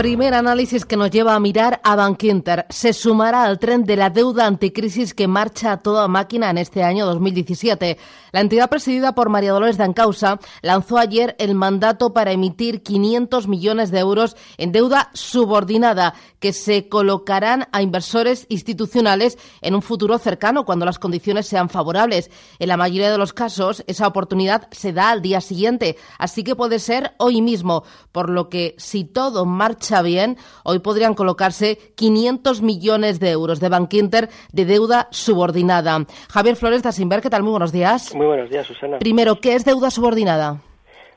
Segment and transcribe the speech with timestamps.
[0.00, 2.64] Primer análisis que nos lleva a mirar a Bankinter.
[2.70, 6.82] Se sumará al tren de la deuda anticrisis que marcha a toda máquina en este
[6.82, 7.98] año 2017.
[8.32, 13.90] La entidad presidida por María Dolores Dancausa lanzó ayer el mandato para emitir 500 millones
[13.90, 20.64] de euros en deuda subordinada que se colocarán a inversores institucionales en un futuro cercano
[20.64, 22.30] cuando las condiciones sean favorables.
[22.58, 26.56] En la mayoría de los casos, esa oportunidad se da al día siguiente, así que
[26.56, 32.62] puede ser hoy mismo, por lo que si todo marcha bien, hoy podrían colocarse 500
[32.62, 36.06] millones de euros de Bankinter de deuda subordinada.
[36.32, 37.42] Javier Flores Sinver, ¿qué tal?
[37.42, 38.14] Muy buenos días.
[38.14, 38.98] Muy buenos días, Susana.
[38.98, 40.60] Primero, ¿qué es deuda subordinada?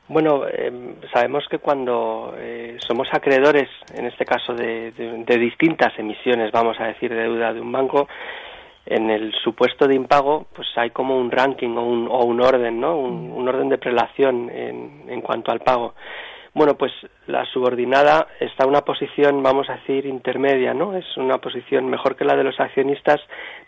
[0.08, 4.92] Bueno, eh, sabemos que cuando eh, somos acreedores, en este caso de,
[5.38, 8.08] distintas emisiones, vamos a decir, de deuda de un banco,
[8.84, 12.80] en el supuesto de impago, pues hay como un ranking o un, o un orden,
[12.80, 12.98] ¿no?
[12.98, 15.94] Un, orden de prelación en, en cuanto al pago.
[16.54, 16.92] Bueno, pues
[17.26, 20.96] la subordinada está en una posición, vamos a decir, intermedia, ¿no?
[20.96, 23.20] Es una posición mejor que la de los accionistas,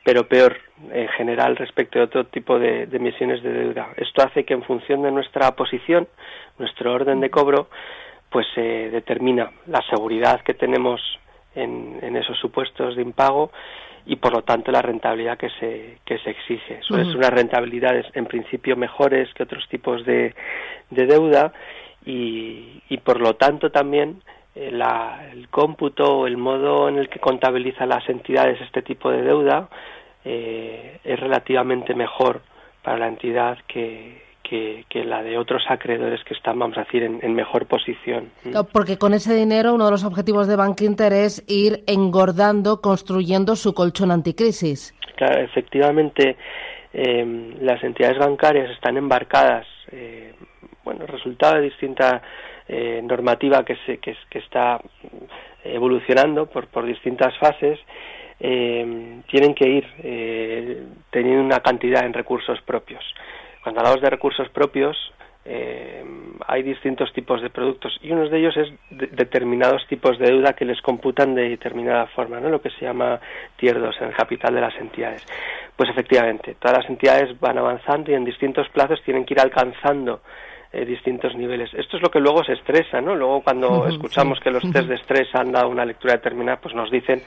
[0.05, 0.57] pero peor
[0.93, 3.89] en general respecto a otro tipo de, emisiones de deuda.
[3.97, 6.07] Esto hace que en función de nuestra posición,
[6.59, 7.69] nuestro orden de cobro,
[8.31, 11.01] pues se determina la seguridad que tenemos
[11.57, 13.51] en, esos supuestos de impago
[14.05, 16.79] y por lo tanto la rentabilidad que se, que se exige.
[16.83, 20.37] Suelen ser unas rentabilidades en principio mejores que otros tipos de,
[20.91, 21.53] de deuda
[22.07, 24.23] y, y por lo tanto también
[24.55, 24.71] eh,
[25.33, 29.69] el cómputo o el modo en el que contabilizan las entidades este tipo de deuda
[30.25, 32.41] eh, es relativamente mejor
[32.83, 37.35] para la entidad que, que, la de otros acreedores que están, vamos a decir, en,
[37.35, 38.31] mejor posición.
[38.73, 43.57] porque con ese dinero uno de los objetivos de Bank Inter es ir engordando, construyendo
[43.57, 44.95] su colchón anticrisis.
[45.17, 46.37] Claro, efectivamente,
[46.93, 50.35] eh, las entidades bancarias están embarcadas eh,
[50.87, 52.23] bueno, resultado de distinta
[52.69, 54.81] eh, normativa que, se, que, está
[55.65, 57.79] evolucionando por, por distintas fases,
[58.39, 63.03] eh, tienen que ir eh, teniendo una cantidad en recursos propios.
[63.65, 64.97] Cuando hablamos de recursos propios,
[66.49, 70.65] hay distintos tipos de productos y uno de ellos es determinados tipos de deuda que
[70.65, 72.49] les computan de determinada forma, ¿no?
[72.49, 73.21] lo que se llama
[73.55, 75.25] tier 2 en el capital de las entidades.
[75.77, 80.21] Pues efectivamente, todas las entidades van avanzando y en distintos plazos tienen que ir alcanzando
[80.73, 81.73] eh, distintos niveles.
[81.75, 83.15] Esto es lo que luego se estresa, ¿no?
[83.15, 86.91] Luego cuando escuchamos que los test de estrés han dado una lectura determinada, pues nos
[86.91, 87.23] dicen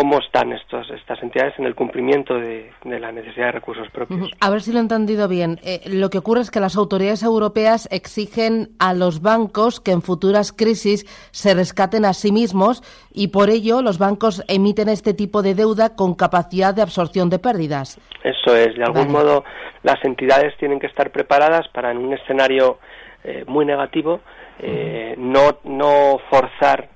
[0.00, 4.30] cómo están estos, estas entidades en el cumplimiento de, la necesidad de recursos propios.
[4.40, 5.58] A ver si lo he entendido bien.
[5.62, 10.00] Eh, lo que ocurre es que las autoridades europeas exigen a los bancos que en
[10.00, 15.42] futuras crisis se rescaten a sí mismos y por ello los bancos emiten este tipo
[15.42, 18.00] de deuda con capacidad de absorción de pérdidas.
[18.24, 18.74] Eso es.
[18.76, 19.44] De algún modo
[19.82, 22.78] las entidades tienen que estar preparadas para en un escenario
[23.22, 24.22] eh, muy negativo
[24.60, 26.88] eh, no, no forzar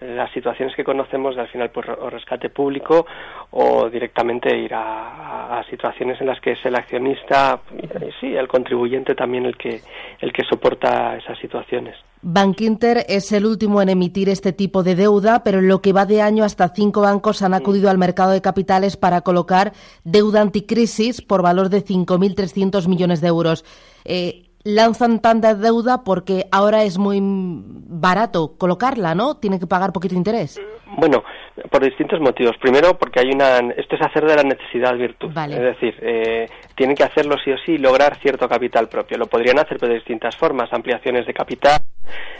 [0.00, 3.06] las situaciones que conocemos de al final por o rescate público
[3.50, 9.14] o directamente ir a, situaciones en las que es el accionista y, sí el contribuyente
[9.14, 9.80] también el que
[10.20, 15.44] el que soporta esas situaciones Bankinter es el último en emitir este tipo de deuda,
[15.44, 18.40] pero en lo que va de año hasta cinco bancos han acudido al mercado de
[18.40, 19.72] capitales para colocar
[20.02, 23.64] deuda anticrisis por valor de 5.300 millones de euros.
[24.04, 29.36] Eh, lanzan tanta deuda porque ahora es muy barato colocarla, ¿no?
[29.36, 30.60] Tiene que pagar poquito interés.
[30.96, 31.22] Bueno,
[31.70, 32.56] por distintos motivos.
[32.60, 33.58] Primero, porque hay una.
[33.76, 35.30] Esto es hacer de la necesidad virtud.
[35.36, 39.18] Es decir, eh, tienen que hacerlo sí o sí y lograr cierto capital propio.
[39.18, 41.80] Lo podrían hacer de distintas formas: ampliaciones de capital,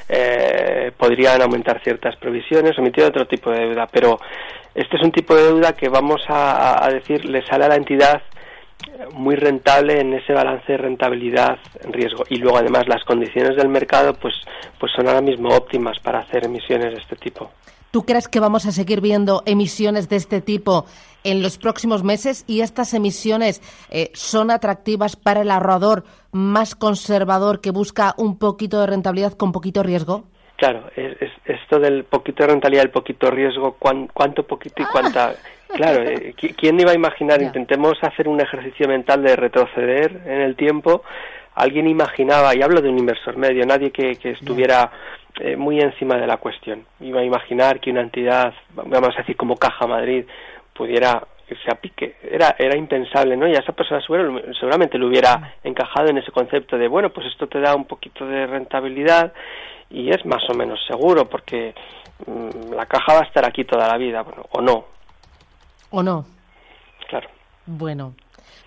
[0.09, 3.87] eh, podrían aumentar ciertas provisiones, emitir otro tipo de deuda.
[3.91, 4.19] Pero
[4.75, 7.77] este es un tipo de deuda que vamos a, a decir le sale a la
[7.77, 8.23] entidad
[9.15, 13.69] muy rentable en ese balance de rentabilidad en riesgo y luego además las condiciones del
[13.69, 14.35] mercado pues
[14.79, 17.51] pues son ahora mismo óptimas para hacer emisiones de este tipo.
[17.91, 20.85] ¿Tú crees que vamos a seguir viendo emisiones de este tipo
[21.25, 27.61] en los próximos meses y estas emisiones eh, son atractivas para el ahorrador más conservador
[27.63, 30.25] que busca un poquito de rentabilidad con poquito riesgo?
[30.57, 31.17] Claro, es,
[31.47, 35.35] esto del poquito de rentabilidad, el poquito riesgo, cuánto poquito y cuánta
[35.75, 37.43] Claro, eh, ¿quién iba a imaginar?
[37.43, 41.03] Intentemos hacer un ejercicio mental de retroceder en el tiempo.
[41.55, 44.91] Alguien imaginaba, y hablo de un inversor medio, nadie que, estuviera
[45.41, 46.87] eh, muy encima de la cuestión.
[47.01, 50.25] Iba a imaginar que una entidad, vamos a decir como Caja Madrid,
[50.73, 52.17] pudiera irse a pique.
[52.23, 53.47] Era, era impensable, ¿no?
[53.49, 57.47] Y a esa persona seguramente le hubiera encajado en ese concepto de, bueno, pues esto
[57.47, 59.33] te da un poquito de rentabilidad
[59.91, 61.75] y es más o menos seguro porque
[62.27, 64.98] mm, la caja va a estar aquí toda la vida, bueno, o no.
[65.91, 66.27] O no.
[67.09, 67.29] Claro.
[67.67, 68.15] Bueno,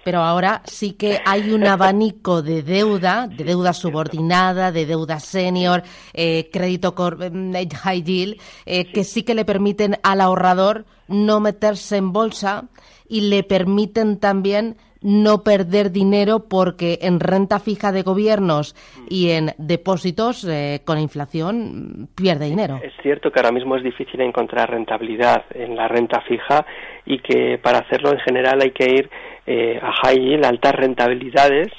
[0.03, 5.83] pero ahora sí que hay un abanico de deuda, de deuda subordinada, de deuda senior,
[6.13, 11.97] eh, crédito mm, high yield, eh, que sí que le permiten al ahorrador no meterse
[11.97, 12.65] en bolsa
[13.07, 18.75] y le permiten también no perder dinero porque en renta fija de gobiernos
[19.09, 22.79] y en depósitos eh, con inflación pierde dinero.
[22.83, 26.65] Es cierto que ahora mismo es difícil encontrar rentabilidad en la renta fija
[27.05, 29.09] y que para hacerlo en general hay que ir
[29.45, 31.71] eh, a high yield, altas rentabilidades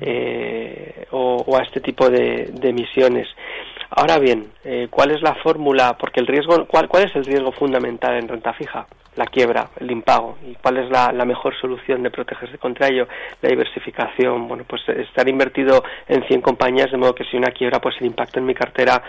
[0.00, 3.28] eh, o, a este tipo de, emisiones.
[3.90, 4.46] Ahora bien,
[4.88, 5.98] ¿cuál es la fórmula?
[5.98, 8.86] Porque el riesgo, ¿cuál, ¿cuál es el riesgo fundamental en renta fija?
[9.16, 10.38] la quiebra, el impago.
[10.46, 13.06] ¿Y cuál es la, mejor solución de protegerse contra ello?
[13.40, 14.48] La diversificación.
[14.48, 18.06] Bueno, pues estar invertido en 100 compañías, de modo que si una quiebra, pues el
[18.06, 19.02] impacto en mi cartera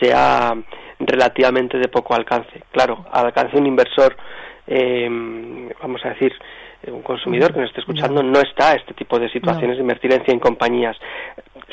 [0.00, 0.54] sea
[0.98, 2.62] relativamente de poco alcance.
[2.70, 4.16] Claro, al alcance de un inversor,
[4.66, 5.08] eh,
[5.80, 6.32] vamos a decir,
[6.86, 10.12] un consumidor que nos esté escuchando no está a este tipo de situaciones de invertir
[10.12, 10.96] en 100 compañías.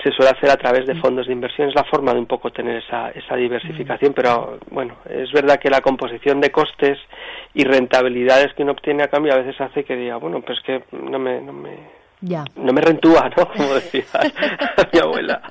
[0.03, 2.51] Se suele hacer a través de fondos de inversión, es la forma de un poco
[2.51, 6.97] tener esa, esa diversificación, pero bueno, es verdad que la composición de costes
[7.53, 10.83] y rentabilidades que uno obtiene a cambio a veces hace que diga, bueno, pues que
[10.91, 11.77] no me, no me,
[12.21, 13.47] no me rentúa, ¿no?
[13.55, 14.03] Como decía
[14.93, 15.41] mi abuela.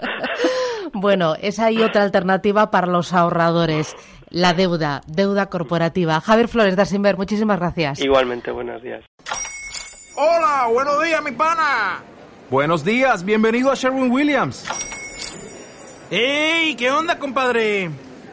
[1.02, 3.96] Bueno, esa hay otra alternativa para los ahorradores,
[4.30, 6.20] la deuda, deuda corporativa.
[6.20, 8.00] Javier Flores de Asimber, muchísimas gracias.
[8.00, 9.02] Igualmente, buenos días.
[10.14, 12.02] Hola, buenos días, mi pana.
[12.50, 14.64] Buenos días, bienvenido a Sherwin Williams.
[16.08, 16.76] ¡Ey!
[16.76, 17.90] ¿Qué onda, compadre?